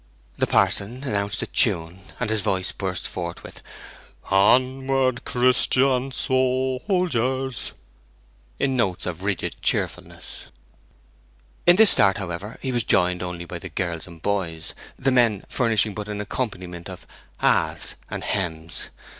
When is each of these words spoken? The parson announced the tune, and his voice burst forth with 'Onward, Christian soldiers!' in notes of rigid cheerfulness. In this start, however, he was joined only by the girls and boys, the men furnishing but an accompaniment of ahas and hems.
The 0.35 0.47
parson 0.47 1.03
announced 1.03 1.41
the 1.41 1.45
tune, 1.45 1.99
and 2.19 2.31
his 2.31 2.41
voice 2.41 2.71
burst 2.71 3.07
forth 3.07 3.43
with 3.43 3.61
'Onward, 4.31 5.25
Christian 5.25 6.11
soldiers!' 6.11 7.73
in 8.57 8.75
notes 8.75 9.05
of 9.05 9.21
rigid 9.21 9.57
cheerfulness. 9.61 10.47
In 11.67 11.75
this 11.75 11.91
start, 11.91 12.17
however, 12.17 12.57
he 12.63 12.71
was 12.71 12.83
joined 12.83 13.21
only 13.21 13.45
by 13.45 13.59
the 13.59 13.69
girls 13.69 14.07
and 14.07 14.19
boys, 14.23 14.73
the 14.97 15.11
men 15.11 15.43
furnishing 15.49 15.93
but 15.93 16.09
an 16.09 16.19
accompaniment 16.19 16.89
of 16.89 17.05
ahas 17.39 17.93
and 18.09 18.23
hems. 18.23 18.89